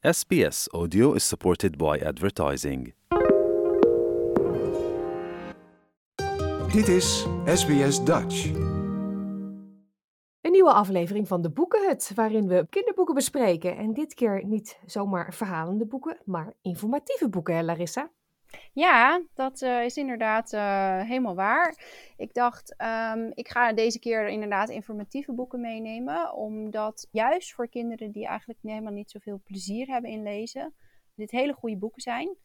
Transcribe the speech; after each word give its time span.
SBS 0.00 0.68
Audio 0.70 1.12
is 1.12 1.28
supported 1.28 1.76
by 1.76 2.00
advertising. 2.04 2.94
Dit 6.72 6.88
is 6.88 7.26
SBS 7.44 8.04
Dutch. 8.04 8.46
Een 10.40 10.50
nieuwe 10.50 10.72
aflevering 10.72 11.28
van 11.28 11.42
de 11.42 11.50
Boekenhut, 11.50 12.12
waarin 12.14 12.48
we 12.48 12.66
kinderboeken 12.70 13.14
bespreken. 13.14 13.76
En 13.76 13.92
dit 13.92 14.14
keer 14.14 14.44
niet 14.44 14.78
zomaar 14.86 15.34
verhalende 15.34 15.86
boeken, 15.86 16.18
maar 16.24 16.52
informatieve 16.62 17.28
boeken, 17.28 17.54
hè 17.54 17.62
Larissa? 17.62 18.10
Ja, 18.72 19.22
dat 19.34 19.62
uh, 19.62 19.84
is 19.84 19.96
inderdaad 19.96 20.52
uh, 20.52 21.00
helemaal 21.00 21.34
waar. 21.34 21.76
Ik 22.16 22.34
dacht, 22.34 22.74
um, 23.14 23.30
ik 23.34 23.48
ga 23.48 23.72
deze 23.72 23.98
keer 23.98 24.28
inderdaad 24.28 24.68
informatieve 24.68 25.32
boeken 25.32 25.60
meenemen. 25.60 26.34
Omdat 26.34 27.08
juist 27.10 27.54
voor 27.54 27.68
kinderen 27.68 28.12
die 28.12 28.26
eigenlijk 28.26 28.60
helemaal 28.62 28.92
niet 28.92 29.10
zoveel 29.10 29.40
plezier 29.44 29.86
hebben 29.86 30.10
in 30.10 30.22
lezen, 30.22 30.74
dit 31.14 31.30
hele 31.30 31.52
goede 31.52 31.76
boeken 31.76 32.02
zijn. 32.02 32.36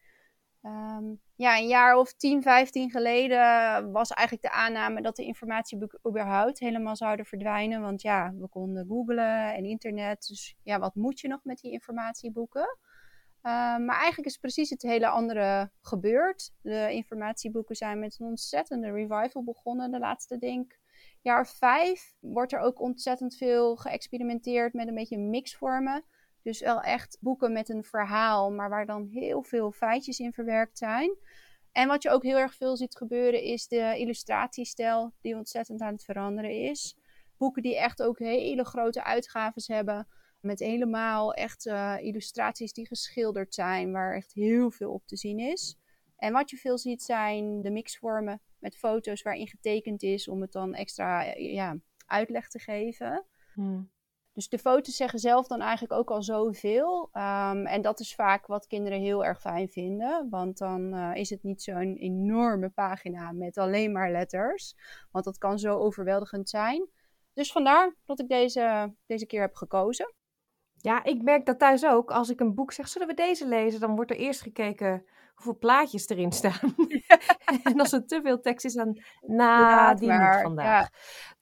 Um, 0.65 1.21
ja, 1.35 1.57
een 1.57 1.67
jaar 1.67 1.95
of 1.95 2.13
10, 2.13 2.41
15 2.41 2.91
geleden 2.91 3.91
was 3.91 4.09
eigenlijk 4.11 4.47
de 4.47 4.59
aanname 4.59 5.01
dat 5.01 5.15
de 5.15 5.25
informatieboeken 5.25 5.99
überhaupt 6.07 6.59
helemaal 6.59 6.95
zouden 6.95 7.25
verdwijnen. 7.25 7.81
Want 7.81 8.01
ja, 8.01 8.33
we 8.39 8.47
konden 8.47 8.85
googlen 8.85 9.53
en 9.53 9.65
internet. 9.65 10.25
Dus 10.27 10.55
ja, 10.63 10.79
wat 10.79 10.95
moet 10.95 11.19
je 11.19 11.27
nog 11.27 11.39
met 11.43 11.59
die 11.59 11.71
informatieboeken? 11.71 12.77
Uh, 13.43 13.51
maar 13.77 13.95
eigenlijk 13.95 14.25
is 14.27 14.37
precies 14.37 14.69
het 14.69 14.81
hele 14.81 15.07
andere 15.07 15.71
gebeurd. 15.81 16.51
De 16.61 16.91
informatieboeken 16.91 17.75
zijn 17.75 17.99
met 17.99 18.19
een 18.19 18.25
ontzettende 18.25 18.91
revival 18.91 19.43
begonnen. 19.43 19.91
De 19.91 19.99
laatste, 19.99 20.37
denk 20.37 20.77
jaar 21.21 21.47
vijf 21.47 22.15
wordt 22.19 22.53
er 22.53 22.59
ook 22.59 22.81
ontzettend 22.81 23.35
veel 23.35 23.75
geëxperimenteerd 23.75 24.73
met 24.73 24.87
een 24.87 24.95
beetje 24.95 25.17
mixvormen. 25.17 26.03
Dus 26.41 26.59
wel 26.59 26.81
echt 26.81 27.17
boeken 27.21 27.51
met 27.51 27.69
een 27.69 27.83
verhaal, 27.83 28.51
maar 28.51 28.69
waar 28.69 28.85
dan 28.85 29.07
heel 29.07 29.43
veel 29.43 29.71
feitjes 29.71 30.19
in 30.19 30.33
verwerkt 30.33 30.77
zijn. 30.77 31.17
En 31.71 31.87
wat 31.87 32.03
je 32.03 32.09
ook 32.09 32.23
heel 32.23 32.37
erg 32.37 32.55
veel 32.55 32.77
ziet 32.77 32.95
gebeuren 32.95 33.41
is 33.41 33.67
de 33.67 33.97
illustratiestijl, 33.97 35.13
die 35.21 35.35
ontzettend 35.35 35.81
aan 35.81 35.93
het 35.93 36.03
veranderen 36.03 36.51
is. 36.51 36.97
Boeken 37.37 37.61
die 37.61 37.77
echt 37.77 38.01
ook 38.01 38.19
hele 38.19 38.65
grote 38.65 39.03
uitgaves 39.03 39.67
hebben 39.67 40.07
met 40.43 40.59
helemaal 40.59 41.33
echt 41.33 41.65
uh, 41.65 41.95
illustraties 41.99 42.73
die 42.73 42.87
geschilderd 42.87 43.53
zijn, 43.53 43.91
waar 43.91 44.15
echt 44.15 44.33
heel 44.33 44.71
veel 44.71 44.91
op 44.91 45.07
te 45.07 45.17
zien 45.17 45.39
is. 45.39 45.77
En 46.17 46.33
wat 46.33 46.49
je 46.49 46.57
veel 46.57 46.77
ziet 46.77 47.03
zijn 47.03 47.61
de 47.61 47.71
mixvormen 47.71 48.41
met 48.59 48.77
foto's 48.77 49.21
waarin 49.21 49.47
getekend 49.47 50.03
is 50.03 50.27
om 50.27 50.41
het 50.41 50.51
dan 50.51 50.73
extra 50.73 51.21
ja, 51.35 51.77
uitleg 52.05 52.47
te 52.47 52.59
geven. 52.59 53.25
Hmm. 53.53 53.91
Dus 54.33 54.49
de 54.49 54.57
foto's 54.57 54.95
zeggen 54.95 55.19
zelf 55.19 55.47
dan 55.47 55.61
eigenlijk 55.61 55.93
ook 55.93 56.11
al 56.11 56.23
zoveel. 56.23 57.09
Um, 57.13 57.65
en 57.65 57.81
dat 57.81 57.99
is 57.99 58.15
vaak 58.15 58.47
wat 58.47 58.67
kinderen 58.67 58.99
heel 58.99 59.25
erg 59.25 59.41
fijn 59.41 59.69
vinden. 59.69 60.29
Want 60.29 60.57
dan 60.57 60.95
uh, 60.95 61.15
is 61.15 61.29
het 61.29 61.43
niet 61.43 61.61
zo'n 61.61 61.95
enorme 61.97 62.69
pagina 62.69 63.31
met 63.31 63.57
alleen 63.57 63.91
maar 63.91 64.11
letters. 64.11 64.75
Want 65.11 65.25
dat 65.25 65.37
kan 65.37 65.59
zo 65.59 65.77
overweldigend 65.77 66.49
zijn. 66.49 66.89
Dus 67.33 67.51
vandaar 67.51 67.95
dat 68.05 68.19
ik 68.19 68.27
deze, 68.27 68.93
deze 69.05 69.25
keer 69.25 69.41
heb 69.41 69.55
gekozen. 69.55 70.13
Ja, 70.83 71.03
ik 71.03 71.21
merk 71.21 71.45
dat 71.45 71.59
thuis 71.59 71.85
ook. 71.85 72.11
Als 72.11 72.29
ik 72.29 72.39
een 72.39 72.53
boek 72.53 72.71
zeg, 72.71 72.87
zullen 72.87 73.07
we 73.07 73.13
deze 73.13 73.47
lezen? 73.47 73.79
Dan 73.79 73.95
wordt 73.95 74.11
er 74.11 74.17
eerst 74.17 74.41
gekeken 74.41 75.05
hoeveel 75.33 75.57
plaatjes 75.57 76.09
erin 76.09 76.31
staan. 76.41 76.75
en 77.63 77.79
als 77.79 77.91
er 77.91 78.05
te 78.05 78.19
veel 78.23 78.39
tekst 78.39 78.65
is, 78.65 78.73
dan 78.73 79.01
na 79.21 79.59
ja, 79.59 79.93
die 79.93 80.11
niet 80.11 80.39
vandaag. 80.41 80.89
Ja. 80.89 80.89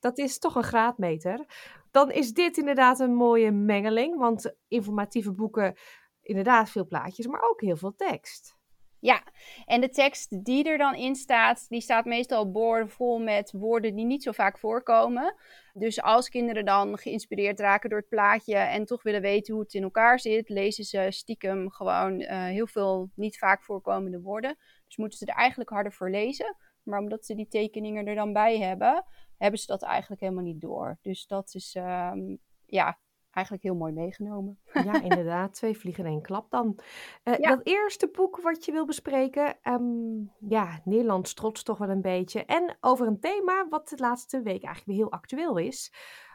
Dat 0.00 0.18
is 0.18 0.38
toch 0.38 0.54
een 0.54 0.62
graadmeter. 0.62 1.46
Dan 1.90 2.10
is 2.10 2.32
dit 2.32 2.56
inderdaad 2.56 3.00
een 3.00 3.14
mooie 3.14 3.50
mengeling. 3.50 4.18
Want 4.18 4.54
informatieve 4.68 5.32
boeken, 5.32 5.78
inderdaad 6.20 6.70
veel 6.70 6.86
plaatjes, 6.86 7.26
maar 7.26 7.42
ook 7.42 7.60
heel 7.60 7.76
veel 7.76 7.94
tekst. 7.94 8.56
Ja, 9.02 9.22
en 9.64 9.80
de 9.80 9.88
tekst 9.88 10.44
die 10.44 10.64
er 10.64 10.78
dan 10.78 10.94
in 10.94 11.14
staat, 11.14 11.68
die 11.68 11.80
staat 11.80 12.04
meestal 12.04 12.50
boordevol 12.50 13.18
met 13.18 13.52
woorden 13.52 13.94
die 13.94 14.04
niet 14.04 14.22
zo 14.22 14.32
vaak 14.32 14.58
voorkomen. 14.58 15.34
Dus 15.72 16.02
als 16.02 16.28
kinderen 16.28 16.64
dan 16.64 16.98
geïnspireerd 16.98 17.60
raken 17.60 17.90
door 17.90 17.98
het 17.98 18.08
plaatje 18.08 18.56
en 18.56 18.84
toch 18.84 19.02
willen 19.02 19.20
weten 19.20 19.54
hoe 19.54 19.62
het 19.62 19.74
in 19.74 19.82
elkaar 19.82 20.20
zit, 20.20 20.48
lezen 20.48 20.84
ze 20.84 21.06
stiekem 21.10 21.70
gewoon 21.70 22.20
uh, 22.20 22.44
heel 22.44 22.66
veel 22.66 23.10
niet 23.14 23.38
vaak 23.38 23.62
voorkomende 23.62 24.20
woorden. 24.20 24.56
Dus 24.86 24.96
moeten 24.96 25.18
ze 25.18 25.26
er 25.26 25.34
eigenlijk 25.34 25.70
harder 25.70 25.92
voor 25.92 26.10
lezen. 26.10 26.56
Maar 26.82 27.00
omdat 27.00 27.26
ze 27.26 27.34
die 27.34 27.48
tekeningen 27.48 28.06
er 28.06 28.14
dan 28.14 28.32
bij 28.32 28.58
hebben, 28.58 29.04
hebben 29.36 29.60
ze 29.60 29.66
dat 29.66 29.82
eigenlijk 29.82 30.20
helemaal 30.20 30.44
niet 30.44 30.60
door. 30.60 30.98
Dus 31.00 31.26
dat 31.26 31.54
is 31.54 31.74
um, 31.74 32.38
ja, 32.66 32.98
eigenlijk 33.34 33.64
heel 33.64 33.74
mooi 33.74 33.92
meegenomen. 33.92 34.58
Ja, 34.72 35.02
inderdaad. 35.08 35.54
Twee 35.54 35.78
vliegen 35.78 36.04
in 36.04 36.10
één 36.10 36.22
klap 36.22 36.50
dan. 36.50 36.78
Uh, 37.24 37.34
Dat 37.38 37.60
eerste 37.62 38.08
boek 38.12 38.40
wat 38.40 38.64
je 38.64 38.72
wil 38.72 38.86
bespreken, 38.86 39.56
um, 39.62 40.32
ja, 40.48 40.80
Nederlands 40.84 41.34
trots 41.34 41.62
toch 41.62 41.78
wel 41.78 41.88
een 41.88 42.02
beetje. 42.02 42.44
En 42.44 42.76
over 42.80 43.06
een 43.06 43.20
thema 43.20 43.68
wat 43.68 43.88
de 43.88 43.96
laatste 43.98 44.42
week 44.42 44.64
eigenlijk 44.64 44.84
weer 44.84 44.96
heel 44.96 45.10
actueel 45.10 45.56
is. 45.56 45.92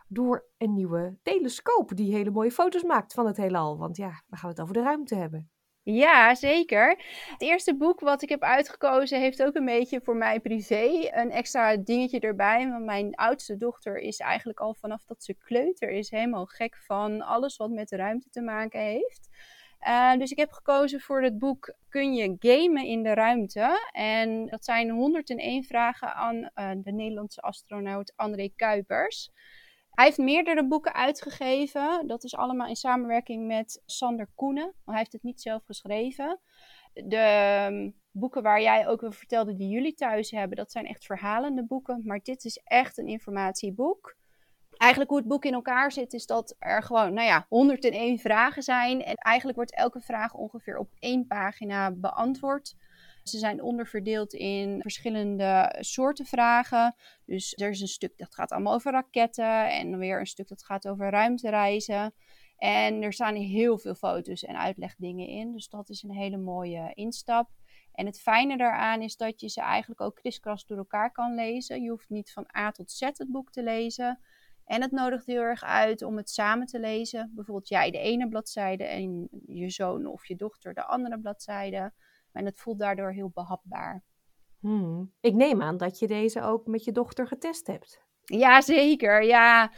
Door 0.08 0.46
een 0.58 0.74
nieuwe 0.74 1.18
telescoop 1.24 1.96
die 1.96 2.16
hele 2.16 2.32
mooie 2.32 2.52
foto's 2.52 2.84
maakt 2.84 3.14
van 3.14 3.26
het 3.26 3.38
heelal. 3.38 3.78
Want 3.78 3.98
ja, 3.98 4.24
we 4.28 4.38
gaan 4.38 4.50
het 4.50 4.62
over 4.62 4.74
de 4.74 4.82
ruimte 4.82 5.16
hebben. 5.16 5.50
Ja, 5.90 6.36
zeker. 6.36 6.90
Het 7.28 7.42
eerste 7.42 7.76
boek 7.76 8.00
wat 8.00 8.22
ik 8.22 8.30
heb 8.30 8.42
uitgekozen 8.42 9.20
heeft 9.20 9.44
ook 9.44 9.56
een 9.56 9.66
beetje 9.66 10.02
voor 10.02 10.16
mij 10.16 10.40
privé 10.40 11.10
een 11.12 11.32
extra 11.32 11.78
dingetje 11.78 12.20
erbij. 12.20 12.70
Want 12.70 12.86
mijn 12.86 13.16
oudste 13.16 13.58
dochter 13.58 13.98
is 13.98 14.20
eigenlijk 14.20 14.60
al 14.60 14.74
vanaf 14.74 15.04
dat 15.04 15.24
ze 15.24 15.34
kleuter 15.34 15.90
is 15.90 16.10
helemaal 16.10 16.46
gek 16.46 16.78
van 16.78 17.22
alles 17.22 17.58
wat 17.58 17.70
met 17.70 17.90
de 17.90 17.96
ruimte 17.96 18.30
te 18.30 18.42
maken 18.42 18.80
heeft. 18.80 19.30
Uh, 19.88 20.18
dus 20.18 20.32
ik 20.32 20.38
heb 20.38 20.52
gekozen 20.52 21.00
voor 21.00 21.22
het 21.22 21.40
boek 21.40 21.74
Kun 21.90 22.14
je 22.14 22.36
gamen 22.40 22.86
in 22.86 23.04
de 23.04 23.14
ruimte? 23.14 23.90
En 23.92 24.46
dat 24.46 24.66
zijn 24.66 24.90
101 24.90 25.64
vragen 25.64 26.14
aan 26.14 26.36
uh, 26.36 26.72
de 26.76 26.92
Nederlandse 26.92 27.42
astronaut 27.42 28.14
André 28.16 28.50
Kuipers. 28.56 29.32
Hij 29.98 30.06
heeft 30.06 30.18
meerdere 30.18 30.68
boeken 30.68 30.94
uitgegeven. 30.94 32.08
Dat 32.08 32.24
is 32.24 32.36
allemaal 32.36 32.68
in 32.68 32.76
samenwerking 32.76 33.48
met 33.48 33.82
Sander 33.86 34.30
Koenen. 34.36 34.74
Hij 34.86 34.98
heeft 34.98 35.12
het 35.12 35.24
niet 35.24 35.42
zelf 35.42 35.64
geschreven. 35.66 36.40
De 36.94 37.16
ehm, 37.16 37.92
boeken 38.12 38.44
waar 38.44 38.62
jij 38.62 38.88
ook 38.88 39.04
over 39.04 39.18
vertelde 39.18 39.56
die 39.56 39.70
jullie 39.70 39.94
thuis 39.94 40.32
hebben, 40.32 40.58
dat 40.58 40.72
zijn 40.72 40.86
echt 40.86 41.06
verhalende 41.06 41.66
boeken. 41.66 42.02
Maar 42.06 42.20
dit 42.24 42.46
is 42.46 42.62
echt 42.64 42.98
een 42.98 43.08
informatieboek. 43.08 44.16
Eigenlijk 44.78 45.12
hoe 45.12 45.20
het 45.20 45.28
boek 45.28 45.46
in 45.46 45.54
elkaar 45.54 45.92
zit, 45.92 46.14
is 46.14 46.26
dat 46.26 46.56
er 46.60 46.84
gewoon, 46.84 47.14
nou 47.14 47.28
ja, 47.28 47.46
101 47.50 48.20
vragen 48.20 48.64
zijn. 48.64 49.04
En 49.04 49.16
eigenlijk 49.16 49.58
wordt 49.58 49.76
elke 49.76 50.02
vraag 50.02 50.34
ongeveer 50.34 50.78
op 50.78 50.90
één 51.00 51.28
pagina 51.28 51.92
beantwoord. 51.92 52.76
Ze 53.28 53.38
zijn 53.38 53.62
onderverdeeld 53.62 54.34
in 54.34 54.82
verschillende 54.82 55.76
soorten 55.80 56.26
vragen. 56.26 56.96
Dus 57.26 57.54
er 57.56 57.70
is 57.70 57.82
een 57.82 57.88
stuk 57.88 58.18
dat 58.18 58.36
gaat 58.36 58.52
allemaal 58.52 58.74
over 58.74 58.92
raketten 58.92 59.72
en 59.72 59.98
weer 59.98 60.20
een 60.20 60.26
stuk 60.26 60.48
dat 60.48 60.64
gaat 60.64 60.88
over 60.88 61.10
ruimtereizen. 61.10 62.14
En 62.58 63.02
er 63.02 63.14
staan 63.14 63.36
heel 63.36 63.78
veel 63.78 63.96
foto's 63.96 64.44
en 64.44 64.58
uitlegdingen 64.60 65.28
in. 65.28 65.52
Dus 65.52 65.70
dat 65.70 65.90
is 65.90 66.04
een 66.04 66.16
hele 66.16 66.38
mooie 66.38 66.92
instap. 66.94 67.50
En 67.92 68.06
het 68.06 68.22
fijne 68.22 68.58
daaraan 68.58 69.02
is 69.02 69.18
dat 69.18 69.42
je 69.42 69.50
ze 69.50 69.62
eigenlijk 69.62 70.02
ook 70.02 70.16
kriskras 70.16 70.66
door 70.66 70.78
elkaar 70.78 71.12
kan 71.12 71.36
lezen. 71.36 71.82
Je 71.82 71.90
hoeft 71.90 72.10
niet 72.10 72.32
van 72.32 72.50
A 72.58 72.72
tot 72.72 72.92
Z 72.92 73.00
het 73.02 73.32
boek 73.32 73.52
te 73.52 73.64
lezen. 73.64 74.20
En 74.66 74.82
het 74.82 74.92
nodigt 74.92 75.26
heel 75.26 75.42
erg 75.42 75.64
uit 75.64 76.02
om 76.02 76.18
het 76.18 76.30
samen 76.30 76.66
te 76.66 76.80
lezen. 76.80 77.32
Bijvoorbeeld 77.36 77.68
jij 77.68 77.92
de 77.92 78.00
ene 78.00 78.28
bladzijde 78.28 78.84
en 78.84 79.30
je 79.46 79.70
zoon 79.70 80.06
of 80.06 80.28
je 80.28 80.36
dochter 80.36 80.74
de 80.74 80.86
andere 80.86 81.20
bladzijde. 81.20 81.94
En 82.38 82.46
het 82.46 82.60
voelt 82.60 82.80
daardoor 82.80 83.12
heel 83.12 83.32
behapbaar. 83.34 84.04
Hmm. 84.60 85.14
Ik 85.20 85.34
neem 85.34 85.62
aan 85.62 85.78
dat 85.78 86.00
je 86.00 86.08
deze 86.08 86.42
ook 86.42 86.68
met 86.68 86.84
je 86.84 86.92
dochter 86.92 87.28
getest 87.28 87.68
hebt. 87.68 88.06
Ja, 88.24 88.62
zeker. 88.62 89.24
Ja. 89.24 89.72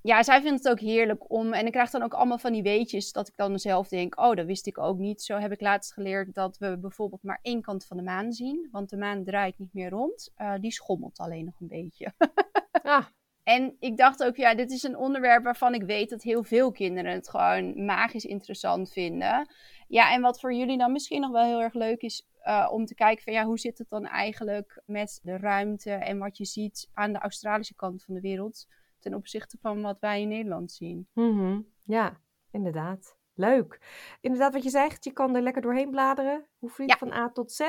ja, 0.00 0.22
zij 0.22 0.42
vindt 0.42 0.62
het 0.64 0.72
ook 0.72 0.80
heerlijk 0.80 1.30
om. 1.30 1.52
En 1.52 1.66
ik 1.66 1.72
krijg 1.72 1.90
dan 1.90 2.02
ook 2.02 2.14
allemaal 2.14 2.38
van 2.38 2.52
die 2.52 2.62
weetjes 2.62 3.12
dat 3.12 3.28
ik 3.28 3.36
dan 3.36 3.58
zelf 3.58 3.88
denk: 3.88 4.20
oh, 4.20 4.34
dat 4.34 4.46
wist 4.46 4.66
ik 4.66 4.78
ook 4.78 4.98
niet. 4.98 5.22
Zo 5.22 5.38
heb 5.38 5.52
ik 5.52 5.60
laatst 5.60 5.92
geleerd 5.92 6.34
dat 6.34 6.58
we 6.58 6.78
bijvoorbeeld 6.78 7.22
maar 7.22 7.38
één 7.42 7.62
kant 7.62 7.86
van 7.86 7.96
de 7.96 8.02
maan 8.02 8.32
zien. 8.32 8.68
Want 8.70 8.90
de 8.90 8.96
maan 8.96 9.24
draait 9.24 9.58
niet 9.58 9.74
meer 9.74 9.90
rond. 9.90 10.32
Uh, 10.38 10.54
die 10.60 10.72
schommelt 10.72 11.18
alleen 11.18 11.44
nog 11.44 11.60
een 11.60 11.68
beetje. 11.68 12.12
ah. 12.82 13.06
En 13.44 13.76
ik 13.78 13.96
dacht 13.96 14.24
ook, 14.24 14.36
ja, 14.36 14.54
dit 14.54 14.70
is 14.70 14.82
een 14.82 14.96
onderwerp 14.96 15.44
waarvan 15.44 15.74
ik 15.74 15.82
weet 15.82 16.10
dat 16.10 16.22
heel 16.22 16.42
veel 16.42 16.72
kinderen 16.72 17.12
het 17.12 17.28
gewoon 17.28 17.84
magisch 17.84 18.24
interessant 18.24 18.92
vinden. 18.92 19.48
Ja, 19.88 20.12
en 20.12 20.20
wat 20.20 20.40
voor 20.40 20.54
jullie 20.54 20.78
dan 20.78 20.92
misschien 20.92 21.20
nog 21.20 21.30
wel 21.30 21.44
heel 21.44 21.62
erg 21.62 21.74
leuk 21.74 22.02
is 22.02 22.28
uh, 22.44 22.68
om 22.72 22.84
te 22.84 22.94
kijken 22.94 23.24
van 23.24 23.32
ja, 23.32 23.44
hoe 23.44 23.58
zit 23.58 23.78
het 23.78 23.88
dan 23.88 24.06
eigenlijk 24.06 24.82
met 24.86 25.20
de 25.22 25.36
ruimte 25.36 25.90
en 25.90 26.18
wat 26.18 26.36
je 26.36 26.44
ziet 26.44 26.90
aan 26.92 27.12
de 27.12 27.18
Australische 27.18 27.74
kant 27.74 28.04
van 28.04 28.14
de 28.14 28.20
wereld 28.20 28.66
ten 28.98 29.14
opzichte 29.14 29.58
van 29.60 29.82
wat 29.82 30.00
wij 30.00 30.20
in 30.20 30.28
Nederland 30.28 30.72
zien. 30.72 31.08
Mm 31.12 31.38
-hmm. 31.38 31.66
Ja, 31.84 32.20
inderdaad. 32.50 33.16
Leuk. 33.34 33.80
Inderdaad, 34.20 34.52
wat 34.52 34.62
je 34.62 34.70
zegt, 34.70 35.04
je 35.04 35.12
kan 35.12 35.36
er 35.36 35.42
lekker 35.42 35.62
doorheen 35.62 35.90
bladeren. 35.90 36.46
Hoef 36.58 36.78
niet 36.78 36.90
ja. 36.90 36.96
van 36.96 37.12
A 37.12 37.30
tot 37.30 37.52
Z. 37.52 37.60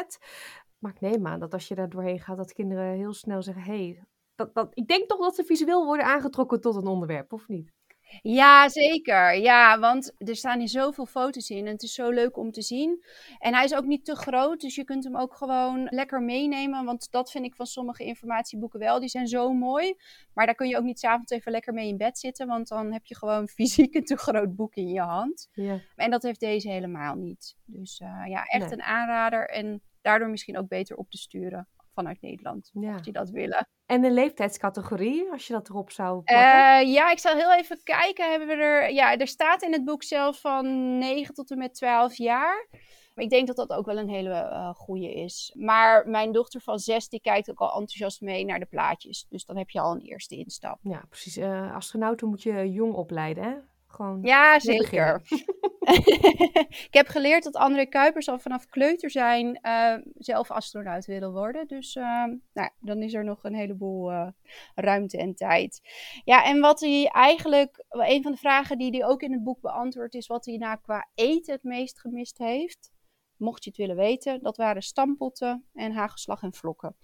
Maar 0.78 0.92
ik 0.92 1.02
neem 1.02 1.28
aan 1.28 1.40
dat 1.40 1.54
als 1.54 1.68
je 1.68 1.76
daar 1.76 1.90
doorheen 1.90 2.20
gaat, 2.20 2.38
dat 2.38 2.54
kinderen 2.54 2.96
heel 2.96 3.14
snel 3.14 3.42
zeggen: 3.42 3.64
hé, 3.64 3.86
hey, 3.86 4.04
dat, 4.36 4.54
dat, 4.54 4.70
ik 4.74 4.88
denk 4.88 5.10
toch 5.10 5.20
dat 5.20 5.36
ze 5.36 5.44
visueel 5.44 5.86
worden 5.86 6.06
aangetrokken 6.06 6.62
tot 6.62 6.76
een 6.76 6.88
onderwerp, 6.88 7.34
of 7.34 7.48
niet? 7.48 7.74
Ja, 8.22 8.70
zeker. 8.70 9.36
Ja, 9.36 9.80
want 9.80 10.14
er 10.18 10.36
staan 10.36 10.60
hier 10.60 10.68
zoveel 10.68 11.06
foto's 11.06 11.50
in 11.50 11.66
en 11.66 11.72
het 11.72 11.84
is 11.84 11.94
zo 11.94 12.10
leuk 12.10 12.38
om 12.38 12.52
te 12.52 12.62
zien. 12.62 13.04
En 13.40 13.54
hij 13.54 13.64
is 13.64 13.76
ook 13.76 13.86
niet 13.86 14.06
te 14.06 14.16
groot, 14.16 14.62
dus 14.62 14.76
je 14.76 14.84
kunt 14.84 15.04
hem 15.04 15.18
ook 15.18 15.36
gewoon 15.36 15.88
lekker 15.90 16.22
meenemen. 16.22 16.86
Want 16.86 17.12
dat 17.12 17.32
vind 17.32 17.46
ik 17.46 17.56
van 17.56 17.66
sommige 17.66 18.04
informatieboeken 18.04 18.80
wel. 18.80 19.00
Die 19.00 19.10
zijn 19.10 19.28
zo 19.28 19.54
mooi, 19.54 19.96
maar 20.34 20.46
daar 20.46 20.56
kun 20.56 20.68
je 20.68 20.78
ook 20.78 20.84
niet 20.84 21.00
s'avonds 21.00 21.32
even 21.32 21.52
lekker 21.52 21.74
mee 21.74 21.88
in 21.88 21.98
bed 21.98 22.20
zitten. 22.20 22.48
Want 22.48 22.68
dan 22.68 22.92
heb 22.94 23.06
je 23.06 23.16
gewoon 23.16 23.48
fysiek 23.58 23.96
een 23.96 24.06
te 24.06 24.18
groot 24.18 24.56
boek 24.56 24.76
in 24.76 24.90
je 24.90 25.02
hand. 25.02 25.50
Ja. 25.54 25.80
En 25.96 26.12
dat 26.12 26.24
heeft 26.24 26.40
deze 26.40 26.70
helemaal 26.70 27.16
niet. 27.16 27.56
Dus 27.66 28.00
uh, 28.00 28.24
ja, 28.28 28.44
echt 28.44 28.72
een 28.72 28.84
aanrader 28.84 29.50
en 29.50 29.82
daardoor 30.02 30.30
misschien 30.30 30.58
ook 30.58 30.68
beter 30.68 30.96
op 30.96 31.10
te 31.10 31.18
sturen 31.18 31.68
vanuit 31.96 32.22
Nederland, 32.22 32.70
ja. 32.74 32.94
als 32.94 33.06
je 33.06 33.12
dat 33.12 33.30
willen. 33.30 33.68
En 33.86 34.02
de 34.02 34.12
leeftijdscategorie, 34.12 35.32
als 35.32 35.48
je 35.48 35.54
dat 35.54 35.70
erop 35.70 35.92
zou 35.92 36.22
pakken? 36.22 36.88
Uh, 36.88 36.94
ja, 36.94 37.12
ik 37.12 37.20
zal 37.20 37.36
heel 37.36 37.54
even 37.54 37.84
kijken. 37.84 38.30
Hebben 38.30 38.48
we 38.48 38.54
er, 38.54 38.92
ja, 38.92 39.18
er 39.18 39.28
staat 39.28 39.62
in 39.62 39.72
het 39.72 39.86
boek 39.86 40.04
zelf 40.04 40.40
van 40.40 40.98
9 40.98 41.34
tot 41.34 41.52
en 41.52 41.58
met 41.58 41.74
12 41.74 42.18
jaar. 42.18 42.68
Ik 43.16 43.30
denk 43.30 43.48
dat 43.48 43.56
dat 43.56 43.70
ook 43.70 43.86
wel 43.86 43.98
een 43.98 44.10
hele 44.10 44.30
uh, 44.30 44.70
goede 44.74 45.14
is. 45.14 45.56
Maar 45.58 46.08
mijn 46.08 46.32
dochter 46.32 46.62
van 46.62 46.80
6, 46.80 47.10
die 47.10 47.22
kijkt 47.22 47.50
ook 47.50 47.60
al 47.60 47.68
enthousiast 47.70 48.22
mee 48.22 48.46
naar 48.46 48.60
de 48.60 48.66
plaatjes. 48.66 49.26
Dus 49.30 49.46
dan 49.46 49.58
heb 49.58 49.70
je 49.70 49.80
al 49.80 49.92
een 49.92 50.02
eerste 50.02 50.36
instap. 50.36 50.80
Ja, 50.82 51.04
precies. 51.10 51.38
Uh, 51.38 51.76
astronauten 51.76 52.28
moet 52.28 52.44
je 52.44 52.72
jong 52.72 52.94
opleiden, 52.94 53.44
hè? 53.44 53.56
Gewoon 53.96 54.20
ja, 54.22 54.60
zeker. 54.60 55.22
ik 56.88 56.88
heb 56.92 57.08
geleerd 57.08 57.44
dat 57.44 57.56
André 57.56 57.86
Kuipers 57.86 58.30
al 58.30 58.40
vanaf 58.40 58.66
kleuter 58.66 59.12
zijn 59.12 59.60
uh, 59.62 59.96
zelf 60.18 60.52
astronaut 60.52 61.06
willen 61.06 61.32
worden. 61.32 61.68
Dus 61.68 61.96
uh, 61.96 62.24
nou, 62.54 62.70
dan 62.80 63.02
is 63.02 63.14
er 63.14 63.24
nog 63.24 63.44
een 63.44 63.56
heleboel 63.56 64.12
uh, 64.12 64.28
ruimte 64.76 65.18
en 65.18 65.36
tijd. 65.36 65.82
Ja, 66.24 66.44
en 66.46 66.60
wat 66.60 66.80
hij 66.80 67.08
eigenlijk, 67.08 67.86
een 67.90 68.24
van 68.24 68.32
de 68.32 68.38
vragen 68.38 68.78
die 68.78 68.92
hij 68.92 69.06
ook 69.06 69.22
in 69.22 69.32
het 69.32 69.44
boek 69.44 69.62
beantwoordt, 69.62 70.16
is 70.16 70.28
wat 70.28 70.46
hij 70.46 70.58
nou 70.58 70.78
qua 70.82 71.10
eten 71.14 71.54
het 71.54 71.64
meest 71.64 72.00
gemist 72.00 72.38
heeft. 72.38 72.92
Mocht 73.38 73.64
je 73.64 73.70
het 73.70 73.80
willen 73.80 73.96
weten, 73.96 74.42
dat 74.42 74.58
waren 74.58 74.82
stampotten 74.82 75.66
en 75.74 75.92
hagelslag 75.92 76.42
en 76.42 76.54
vlokken. 76.54 76.96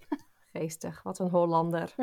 Geestig, 0.52 1.02
wat 1.02 1.18
een 1.18 1.30
Hollander. 1.30 1.94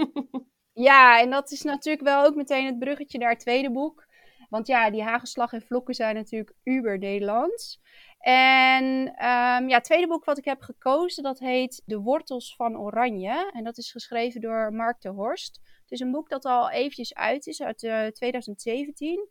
ja, 0.88 1.20
en 1.20 1.30
dat 1.30 1.50
is 1.50 1.62
natuurlijk 1.62 2.04
wel 2.04 2.24
ook 2.24 2.34
meteen 2.34 2.66
het 2.66 2.78
bruggetje 2.78 3.18
naar 3.18 3.30
het 3.30 3.40
tweede 3.40 3.70
boek. 3.70 4.10
Want 4.52 4.66
ja, 4.66 4.90
die 4.90 5.02
hagelslag 5.02 5.52
en 5.52 5.62
vlokken 5.62 5.94
zijn 5.94 6.14
natuurlijk 6.14 6.54
uber 6.62 6.98
Nederlands. 6.98 7.80
En 8.18 8.84
um, 9.06 9.68
ja, 9.68 9.74
het 9.74 9.84
tweede 9.84 10.06
boek 10.06 10.24
wat 10.24 10.38
ik 10.38 10.44
heb 10.44 10.60
gekozen, 10.60 11.22
dat 11.22 11.38
heet 11.38 11.82
De 11.84 11.98
Wortels 11.98 12.56
van 12.56 12.78
Oranje. 12.78 13.50
En 13.52 13.64
dat 13.64 13.78
is 13.78 13.90
geschreven 13.90 14.40
door 14.40 14.72
Mark 14.72 15.00
de 15.00 15.08
Horst. 15.08 15.60
Het 15.82 15.90
is 15.90 16.00
een 16.00 16.10
boek 16.10 16.28
dat 16.28 16.44
al 16.44 16.70
eventjes 16.70 17.14
uit 17.14 17.46
is, 17.46 17.62
uit 17.62 17.82
uh, 17.82 18.06
eh, 18.06 18.12
2017. 18.12 19.28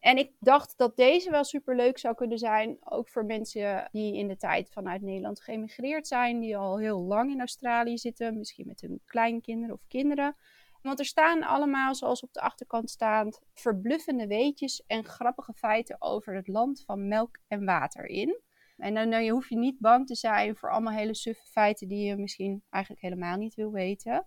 En 0.00 0.16
ik 0.16 0.32
dacht 0.40 0.74
dat 0.76 0.96
deze 0.96 1.30
wel 1.30 1.44
super 1.44 1.76
leuk 1.76 1.98
zou 1.98 2.14
kunnen 2.14 2.38
zijn. 2.38 2.76
Ook 2.80 3.08
voor 3.08 3.24
mensen 3.24 3.88
die 3.92 4.16
in 4.16 4.28
de 4.28 4.36
tijd 4.36 4.70
vanuit 4.70 5.02
Nederland 5.02 5.40
geëmigreerd 5.40 6.06
zijn. 6.06 6.40
Die 6.40 6.56
al 6.56 6.78
heel 6.78 7.00
lang 7.00 7.30
in 7.30 7.40
Australië 7.40 7.98
zitten. 7.98 8.38
Misschien 8.38 8.66
met 8.66 8.80
hun 8.80 9.00
kleinkinderen 9.04 9.74
of 9.74 9.86
kinderen. 9.88 10.36
Want 10.82 10.98
er 10.98 11.04
staan 11.04 11.42
allemaal, 11.42 11.94
zoals 11.94 12.22
op 12.22 12.32
de 12.32 12.40
achterkant 12.40 12.90
staat, 12.90 13.40
verbluffende 13.54 14.26
weetjes 14.26 14.84
en 14.86 15.04
grappige 15.04 15.52
feiten 15.54 15.96
over 15.98 16.34
het 16.34 16.48
land 16.48 16.82
van 16.86 17.08
melk 17.08 17.38
en 17.48 17.64
water 17.64 18.06
in. 18.06 18.40
En 18.76 18.94
dan, 18.94 19.10
dan 19.10 19.28
hoef 19.28 19.48
je 19.48 19.56
niet 19.56 19.78
bang 19.78 20.06
te 20.06 20.14
zijn 20.14 20.56
voor 20.56 20.70
allemaal 20.70 20.92
hele 20.92 21.14
suffe 21.14 21.46
feiten 21.46 21.88
die 21.88 22.06
je 22.06 22.16
misschien 22.16 22.62
eigenlijk 22.70 23.02
helemaal 23.02 23.36
niet 23.36 23.54
wil 23.54 23.70
weten. 23.70 24.26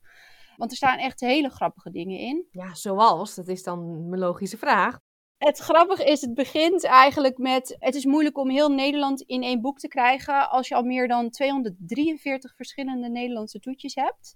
Want 0.58 0.72
er 0.72 0.78
staan 0.78 0.98
echt 0.98 1.20
hele 1.20 1.50
grappige 1.50 1.92
dingen 1.92 2.20
in. 2.20 2.48
Ja, 2.52 2.74
zoals? 2.74 3.36
Dat 3.36 3.48
is 3.48 3.64
dan 3.64 4.10
mijn 4.10 4.22
logische 4.22 4.58
vraag. 4.58 5.00
Het 5.38 5.58
grappige 5.58 6.04
is, 6.04 6.22
het 6.22 6.34
begint 6.34 6.84
eigenlijk 6.84 7.38
met: 7.38 7.76
het 7.80 7.96
is 7.96 8.06
moeilijk 8.06 8.38
om 8.38 8.50
heel 8.50 8.70
Nederland 8.70 9.22
in 9.22 9.44
één 9.44 9.62
boek 9.62 9.80
te 9.80 9.88
krijgen 9.88 10.50
als 10.50 10.68
je 10.68 10.76
al 10.76 10.84
meer 10.84 11.08
dan 11.08 11.30
243 11.30 12.56
verschillende 12.56 13.10
Nederlandse 13.10 13.60
toetjes 13.60 13.96
hebt. 13.96 14.36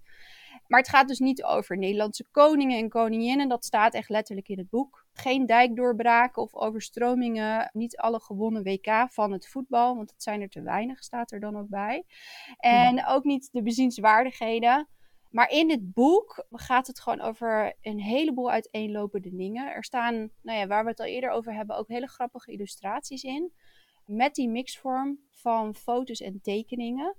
Maar 0.68 0.80
het 0.80 0.88
gaat 0.88 1.08
dus 1.08 1.18
niet 1.18 1.44
over 1.44 1.78
Nederlandse 1.78 2.26
koningen 2.30 2.78
en 2.78 2.88
koninginnen. 2.88 3.48
Dat 3.48 3.64
staat 3.64 3.94
echt 3.94 4.08
letterlijk 4.08 4.48
in 4.48 4.58
het 4.58 4.70
boek. 4.70 5.06
Geen 5.12 5.46
dijkdoorbraken 5.46 6.42
of 6.42 6.54
overstromingen. 6.54 7.70
Niet 7.72 7.96
alle 7.96 8.20
gewonnen 8.20 8.62
WK 8.62 9.06
van 9.08 9.32
het 9.32 9.48
voetbal, 9.48 9.96
want 9.96 10.10
het 10.10 10.22
zijn 10.22 10.40
er 10.40 10.48
te 10.48 10.62
weinig, 10.62 11.02
staat 11.02 11.32
er 11.32 11.40
dan 11.40 11.56
ook 11.56 11.68
bij. 11.68 12.04
En 12.58 13.06
ook 13.06 13.24
niet 13.24 13.48
de 13.52 13.62
bezienswaardigheden. 13.62 14.88
Maar 15.30 15.50
in 15.50 15.68
dit 15.68 15.92
boek 15.92 16.46
gaat 16.50 16.86
het 16.86 17.00
gewoon 17.00 17.20
over 17.20 17.76
een 17.80 18.00
heleboel 18.00 18.50
uiteenlopende 18.50 19.36
dingen. 19.36 19.74
Er 19.74 19.84
staan, 19.84 20.30
nou 20.42 20.58
ja, 20.58 20.66
waar 20.66 20.84
we 20.84 20.90
het 20.90 21.00
al 21.00 21.06
eerder 21.06 21.30
over 21.30 21.54
hebben, 21.54 21.76
ook 21.76 21.88
hele 21.88 22.08
grappige 22.08 22.52
illustraties 22.52 23.22
in. 23.22 23.52
Met 24.06 24.34
die 24.34 24.48
mixvorm 24.48 25.18
van 25.30 25.74
foto's 25.74 26.20
en 26.20 26.40
tekeningen. 26.42 27.16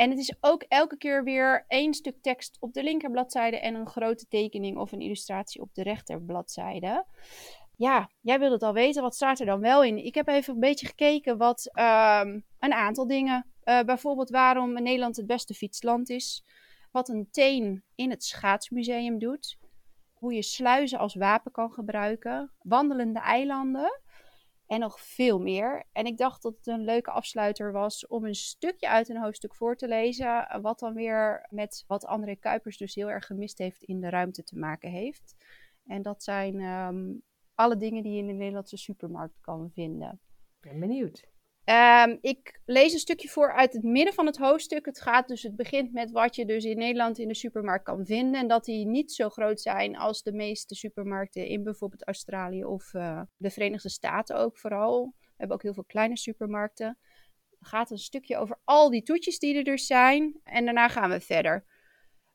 En 0.00 0.10
het 0.10 0.18
is 0.18 0.34
ook 0.40 0.62
elke 0.62 0.96
keer 0.96 1.24
weer 1.24 1.64
één 1.68 1.94
stuk 1.94 2.22
tekst 2.22 2.56
op 2.60 2.72
de 2.72 2.82
linkerbladzijde 2.82 3.58
en 3.58 3.74
een 3.74 3.88
grote 3.88 4.26
tekening 4.28 4.78
of 4.78 4.92
een 4.92 5.00
illustratie 5.00 5.60
op 5.60 5.74
de 5.74 5.82
rechterbladzijde. 5.82 7.06
Ja, 7.76 8.10
jij 8.20 8.38
wilt 8.38 8.52
het 8.52 8.62
al 8.62 8.72
weten. 8.72 9.02
Wat 9.02 9.14
staat 9.14 9.40
er 9.40 9.46
dan 9.46 9.60
wel 9.60 9.84
in? 9.84 10.04
Ik 10.04 10.14
heb 10.14 10.28
even 10.28 10.54
een 10.54 10.60
beetje 10.60 10.86
gekeken 10.86 11.36
wat 11.36 11.70
um, 11.74 12.44
een 12.58 12.72
aantal 12.72 13.06
dingen. 13.06 13.46
Uh, 13.64 13.80
bijvoorbeeld 13.80 14.30
waarom 14.30 14.72
Nederland 14.72 15.16
het 15.16 15.26
beste 15.26 15.54
fietsland 15.54 16.08
is. 16.08 16.44
Wat 16.90 17.08
een 17.08 17.28
teen 17.30 17.84
in 17.94 18.10
het 18.10 18.24
schaatsmuseum 18.24 19.18
doet. 19.18 19.58
Hoe 20.12 20.32
je 20.32 20.42
sluizen 20.42 20.98
als 20.98 21.14
wapen 21.14 21.52
kan 21.52 21.72
gebruiken. 21.72 22.52
Wandelende 22.62 23.20
eilanden. 23.20 24.00
En 24.70 24.80
nog 24.80 25.00
veel 25.00 25.38
meer. 25.38 25.84
En 25.92 26.04
ik 26.04 26.16
dacht 26.16 26.42
dat 26.42 26.56
het 26.56 26.66
een 26.66 26.84
leuke 26.84 27.10
afsluiter 27.10 27.72
was 27.72 28.06
om 28.06 28.24
een 28.24 28.34
stukje 28.34 28.88
uit 28.88 29.08
een 29.08 29.22
hoofdstuk 29.22 29.54
voor 29.54 29.76
te 29.76 29.88
lezen. 29.88 30.60
Wat 30.62 30.78
dan 30.78 30.94
weer 30.94 31.46
met 31.48 31.84
wat 31.86 32.04
André 32.06 32.34
Kuipers 32.34 32.76
dus 32.76 32.94
heel 32.94 33.10
erg 33.10 33.26
gemist 33.26 33.58
heeft 33.58 33.82
in 33.82 34.00
de 34.00 34.08
ruimte 34.08 34.42
te 34.42 34.58
maken 34.58 34.90
heeft. 34.90 35.34
En 35.86 36.02
dat 36.02 36.22
zijn 36.22 36.60
um, 36.60 37.22
alle 37.54 37.76
dingen 37.76 38.02
die 38.02 38.12
je 38.12 38.18
in 38.18 38.26
de 38.26 38.32
Nederlandse 38.32 38.76
supermarkt 38.76 39.40
kan 39.40 39.70
vinden. 39.70 40.20
Ben 40.60 40.80
benieuwd. 40.80 41.28
Um, 41.64 42.18
ik 42.20 42.60
lees 42.64 42.92
een 42.92 42.98
stukje 42.98 43.28
voor 43.28 43.54
uit 43.54 43.72
het 43.72 43.82
midden 43.82 44.14
van 44.14 44.26
het 44.26 44.36
hoofdstuk. 44.36 44.86
Het 44.86 45.00
gaat 45.00 45.28
dus, 45.28 45.42
het 45.42 45.56
begint 45.56 45.92
met 45.92 46.10
wat 46.10 46.36
je 46.36 46.46
dus 46.46 46.64
in 46.64 46.78
Nederland 46.78 47.18
in 47.18 47.28
de 47.28 47.34
supermarkt 47.34 47.84
kan 47.84 48.06
vinden. 48.06 48.40
En 48.40 48.48
dat 48.48 48.64
die 48.64 48.86
niet 48.86 49.12
zo 49.12 49.28
groot 49.28 49.60
zijn 49.60 49.96
als 49.96 50.22
de 50.22 50.32
meeste 50.32 50.74
supermarkten 50.74 51.46
in 51.46 51.62
bijvoorbeeld 51.62 52.06
Australië 52.06 52.64
of 52.64 52.94
uh, 52.94 53.22
de 53.36 53.50
Verenigde 53.50 53.88
Staten 53.88 54.36
ook 54.36 54.58
vooral. 54.58 55.14
We 55.20 55.34
hebben 55.36 55.56
ook 55.56 55.62
heel 55.62 55.74
veel 55.74 55.84
kleine 55.84 56.16
supermarkten. 56.16 56.98
Het 57.58 57.68
gaat 57.68 57.90
een 57.90 57.98
stukje 57.98 58.36
over 58.36 58.60
al 58.64 58.90
die 58.90 59.02
toetjes 59.02 59.38
die 59.38 59.56
er 59.56 59.64
dus 59.64 59.86
zijn. 59.86 60.40
En 60.42 60.64
daarna 60.64 60.88
gaan 60.88 61.10
we 61.10 61.20
verder. 61.20 61.64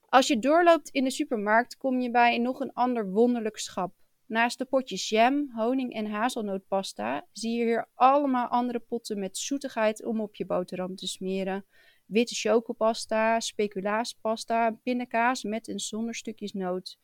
Als 0.01 0.27
je 0.27 0.39
doorloopt 0.39 0.89
in 0.89 1.03
de 1.03 1.11
supermarkt 1.11 1.77
kom 1.77 1.99
je 1.99 2.11
bij 2.11 2.37
nog 2.37 2.59
een 2.59 2.73
ander 2.73 3.11
wonderlijk 3.11 3.57
schap. 3.57 3.93
Naast 4.27 4.57
de 4.57 4.65
potjes 4.65 5.09
jam, 5.09 5.51
honing 5.55 5.93
en 5.93 6.05
hazelnootpasta 6.05 7.27
zie 7.31 7.57
je 7.57 7.63
hier 7.63 7.89
allemaal 7.93 8.47
andere 8.47 8.79
potten 8.79 9.19
met 9.19 9.37
zoetigheid 9.37 10.05
om 10.05 10.21
op 10.21 10.35
je 10.35 10.45
boterham 10.45 10.95
te 10.95 11.07
smeren. 11.07 11.65
Witte 12.05 12.35
chocopasta, 12.35 13.39
speculaaspasta, 13.39 14.71
pindakaas 14.83 15.43
met 15.43 15.67
en 15.67 15.79
zonder 15.79 16.15
stukjes 16.15 16.53
noot. 16.53 16.99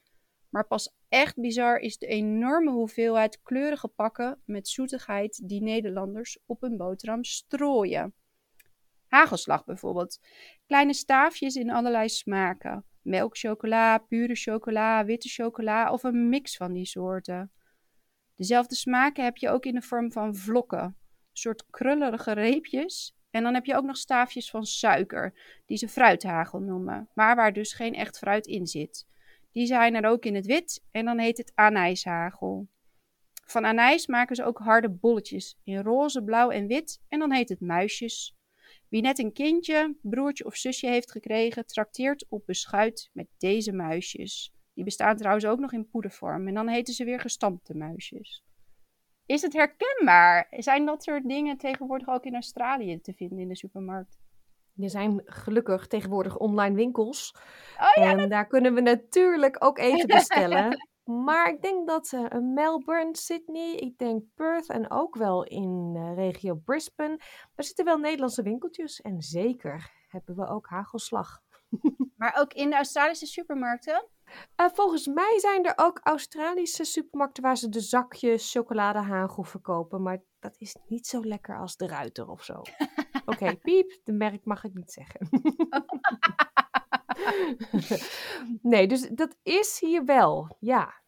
Maar 0.49 0.67
pas 0.67 0.95
echt 1.09 1.39
bizar 1.39 1.79
is 1.79 1.97
de 1.97 2.07
enorme 2.07 2.71
hoeveelheid 2.71 3.41
kleurige 3.43 3.87
pakken 3.87 4.41
met 4.45 4.67
zoetigheid 4.67 5.49
die 5.49 5.61
Nederlanders 5.61 6.39
op 6.45 6.61
hun 6.61 6.77
boterham 6.77 7.23
strooien. 7.23 8.13
Hagelslag 9.07 9.65
bijvoorbeeld. 9.65 10.19
Kleine 10.65 10.93
staafjes 10.93 11.55
in 11.55 11.71
allerlei 11.71 12.09
smaken 12.09 12.85
melkchocola, 13.01 13.97
pure 13.97 14.35
chocola, 14.35 15.05
witte 15.05 15.29
chocola 15.29 15.91
of 15.91 16.03
een 16.03 16.29
mix 16.29 16.57
van 16.57 16.73
die 16.73 16.85
soorten. 16.85 17.51
Dezelfde 18.35 18.75
smaken 18.75 19.23
heb 19.23 19.37
je 19.37 19.49
ook 19.49 19.65
in 19.65 19.73
de 19.73 19.81
vorm 19.81 20.11
van 20.11 20.35
vlokken, 20.35 20.83
een 20.83 20.95
soort 21.31 21.65
krullerige 21.69 22.31
reepjes. 22.31 23.15
En 23.29 23.43
dan 23.43 23.53
heb 23.53 23.65
je 23.65 23.75
ook 23.75 23.85
nog 23.85 23.97
staafjes 23.97 24.49
van 24.49 24.65
suiker, 24.65 25.33
die 25.65 25.77
ze 25.77 25.87
fruithagel 25.87 26.59
noemen, 26.59 27.09
maar 27.13 27.35
waar 27.35 27.53
dus 27.53 27.73
geen 27.73 27.93
echt 27.93 28.17
fruit 28.17 28.47
in 28.47 28.67
zit. 28.67 29.07
Die 29.51 29.65
zijn 29.65 29.95
er 29.95 30.09
ook 30.09 30.25
in 30.25 30.35
het 30.35 30.45
wit 30.45 30.83
en 30.91 31.05
dan 31.05 31.19
heet 31.19 31.37
het 31.37 31.51
anijshagel. 31.55 32.67
Van 33.45 33.65
anijs 33.65 34.07
maken 34.07 34.35
ze 34.35 34.43
ook 34.43 34.57
harde 34.57 34.89
bolletjes 34.89 35.59
in 35.63 35.81
roze, 35.81 36.23
blauw 36.23 36.49
en 36.49 36.67
wit 36.67 37.01
en 37.07 37.19
dan 37.19 37.31
heet 37.31 37.49
het 37.49 37.59
muisjes. 37.59 38.35
Wie 38.91 39.01
net 39.01 39.19
een 39.19 39.33
kindje, 39.33 39.95
broertje 40.01 40.45
of 40.45 40.55
zusje 40.55 40.87
heeft 40.87 41.11
gekregen, 41.11 41.65
trakteert 41.65 42.25
op 42.29 42.45
beschuit 42.45 43.09
met 43.13 43.27
deze 43.37 43.71
muisjes. 43.71 44.53
Die 44.73 44.83
bestaan 44.83 45.17
trouwens 45.17 45.45
ook 45.45 45.59
nog 45.59 45.73
in 45.73 45.89
poedervorm 45.89 46.47
en 46.47 46.53
dan 46.53 46.67
heten 46.67 46.93
ze 46.93 47.03
weer 47.03 47.19
gestampte 47.19 47.73
muisjes. 47.73 48.43
Is 49.25 49.41
het 49.41 49.53
herkenbaar? 49.53 50.47
Zijn 50.49 50.85
dat 50.85 51.03
soort 51.03 51.27
dingen 51.27 51.57
tegenwoordig 51.57 52.07
ook 52.07 52.25
in 52.25 52.33
Australië 52.33 53.01
te 53.01 53.13
vinden 53.13 53.39
in 53.39 53.47
de 53.47 53.55
supermarkt? 53.55 54.19
Er 54.77 54.89
zijn 54.89 55.21
gelukkig 55.25 55.87
tegenwoordig 55.87 56.37
online 56.37 56.75
winkels. 56.75 57.35
Oh 57.79 58.03
ja, 58.03 58.17
en 58.17 58.29
daar 58.29 58.47
kunnen 58.47 58.73
we 58.73 58.81
natuurlijk 58.81 59.63
ook 59.63 59.77
eten 59.77 60.07
bestellen. 60.07 60.69
Maar 61.23 61.49
ik 61.49 61.61
denk 61.61 61.87
dat 61.87 62.11
uh, 62.11 62.25
Melbourne, 62.39 63.17
Sydney, 63.17 63.75
ik 63.75 63.97
denk 63.97 64.23
Perth 64.35 64.69
en 64.69 64.91
ook 64.91 65.15
wel 65.15 65.43
in 65.43 65.93
uh, 65.95 66.15
regio 66.15 66.55
Brisbane, 66.55 67.17
daar 67.55 67.65
zitten 67.65 67.85
wel 67.85 67.97
Nederlandse 67.97 68.43
winkeltjes. 68.43 69.01
En 69.01 69.21
zeker 69.21 69.91
hebben 70.07 70.35
we 70.35 70.47
ook 70.47 70.67
hagelslag. 70.67 71.41
Maar 72.17 72.35
ook 72.39 72.53
in 72.53 72.69
de 72.69 72.75
Australische 72.75 73.25
supermarkten? 73.25 74.07
Uh, 74.57 74.67
volgens 74.73 75.07
mij 75.07 75.39
zijn 75.39 75.65
er 75.65 75.73
ook 75.75 75.99
Australische 76.03 76.83
supermarkten 76.83 77.43
waar 77.43 77.57
ze 77.57 77.69
de 77.69 77.79
zakjes 77.79 78.51
chocoladehagel 78.51 79.43
verkopen. 79.43 80.01
Maar 80.01 80.21
dat 80.39 80.55
is 80.57 80.75
niet 80.87 81.07
zo 81.07 81.23
lekker 81.23 81.57
als 81.57 81.77
de 81.77 81.87
ruiter 81.87 82.29
of 82.29 82.43
zo. 82.43 82.61
Oké, 83.25 83.55
piep, 83.55 83.99
de 84.03 84.11
merk 84.11 84.45
mag 84.45 84.63
ik 84.63 84.73
niet 84.73 84.91
zeggen. 84.91 85.29
nee, 88.71 88.87
dus 88.87 89.09
dat 89.09 89.35
is 89.43 89.79
hier 89.79 90.05
wel, 90.05 90.55
ja. 90.59 91.00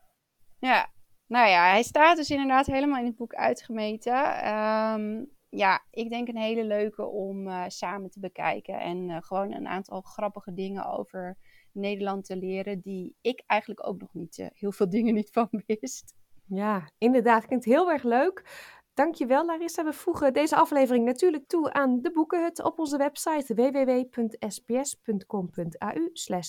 Ja, 0.63 0.91
nou 1.27 1.49
ja, 1.49 1.69
hij 1.69 1.83
staat 1.83 2.17
dus 2.17 2.29
inderdaad 2.29 2.65
helemaal 2.65 2.99
in 2.99 3.05
het 3.05 3.15
boek 3.15 3.33
uitgemeten. 3.33 4.47
Um, 4.53 5.31
ja, 5.49 5.85
ik 5.91 6.09
denk 6.09 6.27
een 6.27 6.37
hele 6.37 6.63
leuke 6.63 7.05
om 7.05 7.47
uh, 7.47 7.63
samen 7.67 8.09
te 8.09 8.19
bekijken. 8.19 8.79
En 8.79 9.09
uh, 9.09 9.17
gewoon 9.19 9.53
een 9.53 9.67
aantal 9.67 10.01
grappige 10.01 10.53
dingen 10.53 10.85
over 10.85 11.37
Nederland 11.71 12.25
te 12.25 12.37
leren. 12.37 12.79
Die 12.79 13.15
ik 13.21 13.43
eigenlijk 13.45 13.87
ook 13.87 13.99
nog 13.99 14.13
niet 14.13 14.37
uh, 14.37 14.47
heel 14.53 14.71
veel 14.71 14.89
dingen 14.89 15.13
niet 15.13 15.31
van 15.31 15.49
wist. 15.79 16.15
Ja, 16.45 16.91
inderdaad. 16.97 17.45
Klinkt 17.45 17.65
heel 17.65 17.91
erg 17.91 18.03
leuk. 18.03 18.43
Dankjewel 18.93 19.45
Larissa. 19.45 19.83
We 19.83 19.93
voegen 19.93 20.33
deze 20.33 20.55
aflevering 20.55 21.05
natuurlijk 21.05 21.47
toe 21.47 21.73
aan 21.73 22.01
de 22.01 22.11
Boekenhut 22.11 22.63
op 22.63 22.79
onze 22.79 22.97
website 22.97 23.53
www.sbs.com.au 23.53 24.51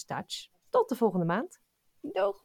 Dutch. 0.06 0.46
Tot 0.70 0.88
de 0.88 0.96
volgende 0.96 1.26
maand. 1.26 1.60
Doeg! 2.00 2.44